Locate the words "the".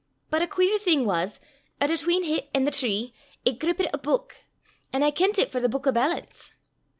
2.63-2.71, 5.59-5.69